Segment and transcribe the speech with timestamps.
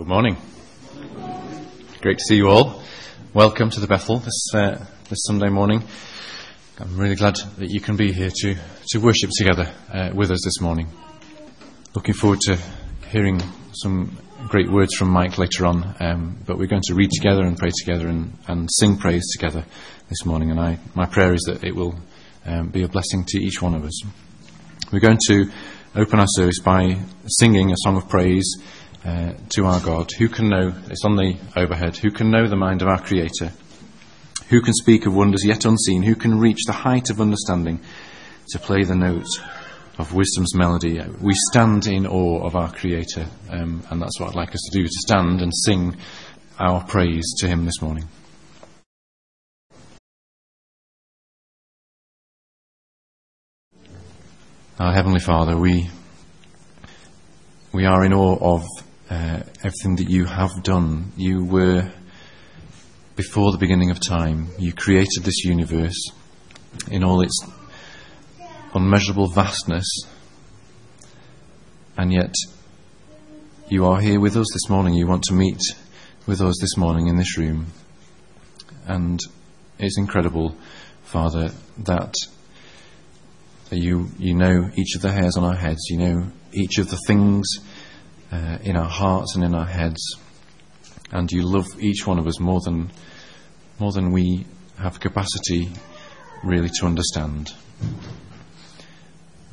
[0.00, 0.38] Good morning.
[2.00, 2.82] Great to see you all.
[3.34, 5.82] Welcome to the Bethel this, uh, this Sunday morning.
[6.78, 8.56] I'm really glad that you can be here to,
[8.92, 10.88] to worship together uh, with us this morning.
[11.94, 12.56] Looking forward to
[13.10, 13.42] hearing
[13.74, 14.16] some
[14.48, 17.70] great words from Mike later on, um, but we're going to read together and pray
[17.84, 19.66] together and, and sing praise together
[20.08, 21.94] this morning, and I, my prayer is that it will
[22.46, 24.02] um, be a blessing to each one of us.
[24.90, 25.50] We're going to
[25.94, 28.50] open our service by singing a song of praise
[29.04, 30.10] uh, to our God.
[30.18, 33.52] Who can know, it's on the overhead, who can know the mind of our Creator?
[34.50, 36.02] Who can speak of wonders yet unseen?
[36.02, 37.80] Who can reach the height of understanding
[38.48, 39.40] to play the notes
[39.96, 41.00] of wisdom's melody?
[41.20, 44.78] We stand in awe of our Creator, um, and that's what I'd like us to
[44.78, 45.96] do to stand and sing
[46.58, 48.08] our praise to Him this morning.
[54.80, 55.90] Our Heavenly Father, we,
[57.72, 58.66] we are in awe of
[59.10, 61.12] uh, everything that you have done.
[61.16, 61.90] You were,
[63.16, 66.10] before the beginning of time, you created this universe
[66.90, 67.36] in all its
[68.72, 69.88] unmeasurable vastness,
[71.98, 72.32] and yet
[73.68, 74.94] you are here with us this morning.
[74.94, 75.60] You want to meet
[76.26, 77.66] with us this morning in this room.
[78.86, 79.20] And
[79.78, 80.56] it's incredible,
[81.02, 82.14] Father, that
[83.70, 85.86] you, you know each of the hairs on our heads.
[85.88, 87.46] You know each of the things
[88.32, 90.16] uh, in our hearts and in our heads.
[91.12, 92.90] And you love each one of us more than,
[93.78, 94.46] more than we
[94.78, 95.70] have capacity
[96.42, 97.52] really to understand.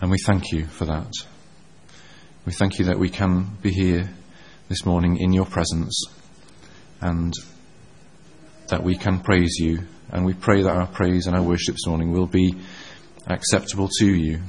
[0.00, 1.12] And we thank you for that.
[2.44, 4.10] We thank you that we can be here
[4.68, 6.04] this morning in your presence
[7.00, 7.32] and
[8.68, 9.80] that we can praise you.
[10.12, 12.54] And we pray that our praise and our worship this morning will be
[13.26, 14.40] acceptable to you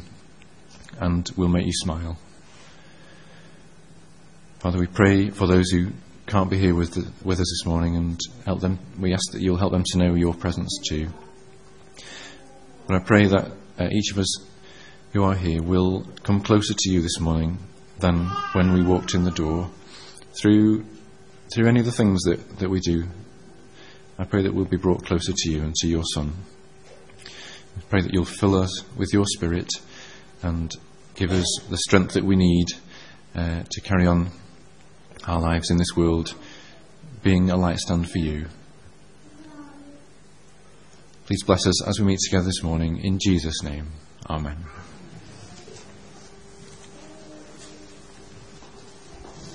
[0.99, 2.17] and will make you smile.
[4.59, 5.91] Father, we pray for those who
[6.25, 8.79] can't be here with, the, with us this morning and help them.
[8.99, 11.09] We ask that you'll help them to know your presence too.
[12.87, 14.47] And I pray that uh, each of us
[15.13, 17.59] who are here will come closer to you this morning
[17.99, 19.69] than when we walked in the door
[20.41, 20.85] through
[21.53, 23.05] through any of the things that, that we do.
[24.17, 26.33] I pray that we'll be brought closer to you and to your Son.
[27.27, 29.69] I pray that you'll fill us with your Spirit
[30.41, 30.73] and
[31.13, 32.65] give us the strength that we need
[33.35, 34.31] uh, to carry on
[35.27, 36.33] our lives in this world,
[37.23, 38.47] being a light stand for you.
[41.25, 42.99] Please bless us as we meet together this morning.
[43.03, 43.91] In Jesus' name,
[44.29, 44.57] Amen.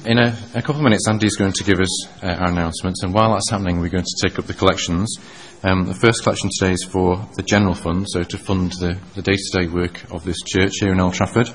[0.04, 3.14] In a, a, couple of minutes, Andy's going to give us uh, our announcements, and
[3.14, 5.16] while that's happening, we're going to take up the collections.
[5.62, 9.22] Um, the first collection today is for the general fund, so to fund the, the
[9.22, 11.50] day-to-day work of this church here in Old Trafford.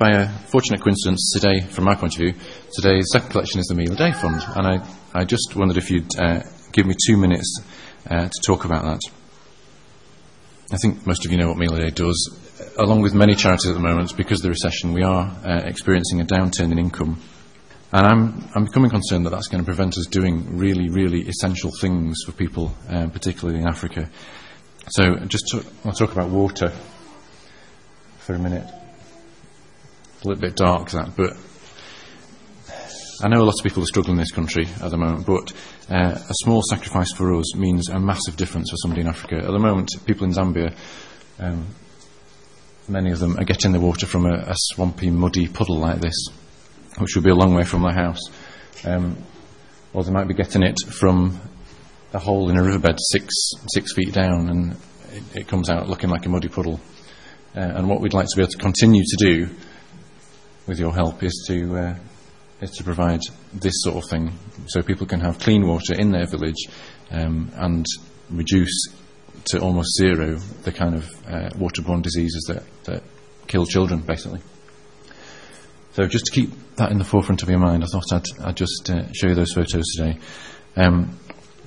[0.00, 2.32] By a fortunate coincidence, today, from my point of view,
[2.72, 5.90] today's second collection is the Meal a Day Fund, and I, I just wondered if
[5.90, 6.40] you'd uh,
[6.72, 7.60] give me two minutes
[8.08, 9.00] uh, to talk about that.
[10.72, 12.16] I think most of you know what Meal a Day does
[12.78, 16.22] along with many charities at the moment, because of the recession, we are uh, experiencing
[16.22, 17.20] a downturn in income.
[17.92, 21.72] And I'm, I'm becoming concerned that that's going to prevent us doing really, really essential
[21.78, 24.08] things for people, uh, particularly in Africa.
[24.88, 26.72] So, just to, I'll talk about water
[28.20, 28.79] for a minute.
[30.22, 31.32] A little bit dark, that, but
[33.22, 35.52] I know a lot of people are struggling in this country at the moment, but
[35.90, 39.36] uh, a small sacrifice for us means a massive difference for somebody in Africa.
[39.36, 40.76] At the moment, people in Zambia
[41.38, 41.66] um,
[42.90, 46.26] Many of them are getting the water from a, a swampy, muddy puddle like this,
[46.98, 48.18] which would be a long way from their house.
[48.84, 49.16] Um,
[49.92, 51.40] or they might be getting it from
[52.12, 53.32] a hole in a riverbed six,
[53.72, 54.72] six feet down and
[55.12, 56.80] it, it comes out looking like a muddy puddle.
[57.54, 59.50] Uh, and what we'd like to be able to continue to do
[60.66, 61.94] with your help is to, uh,
[62.60, 63.20] is to provide
[63.52, 64.32] this sort of thing
[64.66, 66.68] so people can have clean water in their village
[67.10, 67.86] um, and
[68.30, 68.88] reduce
[69.46, 73.02] to almost zero the kind of uh, waterborne diseases that, that
[73.46, 74.40] kill children, basically.
[75.92, 78.56] So just to keep that in the forefront of your mind, I thought I'd, I'd
[78.56, 80.18] just uh, show you those photos today.
[80.76, 81.18] Um,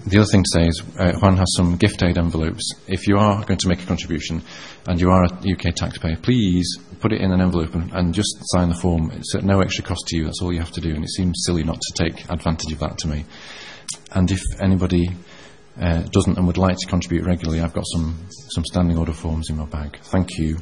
[0.05, 2.73] the other thing to say is uh, Juan has some gift aid envelopes.
[2.87, 4.41] If you are going to make a contribution
[4.85, 8.37] and you are a UK taxpayer, please put it in an envelope and, and, just
[8.53, 9.11] sign the form.
[9.11, 10.25] It's at no extra cost to you.
[10.25, 10.93] That's all you have to do.
[10.93, 13.25] And it seems silly not to take advantage of that to me.
[14.11, 15.09] And if anybody
[15.79, 19.49] uh, doesn't and would like to contribute regularly, I've got some, some standing order forms
[19.49, 19.99] in my bag.
[20.03, 20.57] Thank you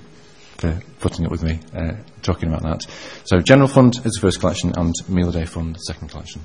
[0.58, 2.86] for putting up with me uh, talking about that.
[3.26, 6.42] So, General Fund is the first collection, and Meal a Day Fund, the second collection.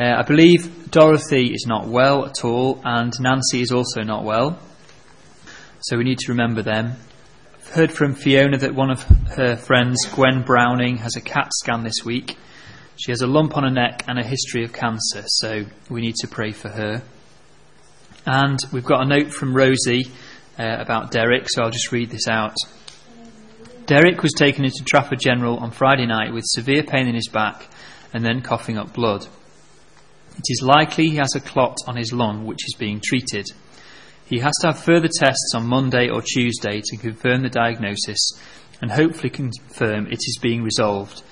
[0.00, 4.58] Uh, I believe Dorothy is not well at all, and Nancy is also not well.
[5.80, 6.96] So we need to remember them.
[7.58, 9.02] I've heard from Fiona that one of
[9.36, 12.38] her friends, Gwen Browning, has a CAT scan this week.
[12.96, 16.14] She has a lump on her neck and a history of cancer, so we need
[16.16, 17.02] to pray for her.
[18.24, 20.06] And we've got a note from Rosie
[20.58, 22.54] uh, about Derek, so I'll just read this out.
[23.84, 27.68] Derek was taken into Trafford General on Friday night with severe pain in his back
[28.14, 29.26] and then coughing up blood.
[30.36, 33.46] It is likely he has a clot on his lung which is being treated.
[34.26, 38.32] He has to have further tests on Monday or Tuesday to confirm the diagnosis
[38.80, 41.22] and hopefully confirm it is being resolved.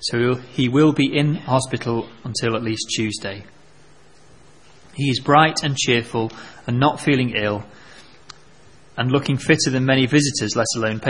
[0.00, 3.44] So he will be in hospital until at least Tuesday.
[4.94, 6.30] He is bright and cheerful
[6.66, 7.64] and not feeling ill
[8.96, 11.08] and looking fitter than many visitors, let alone patients.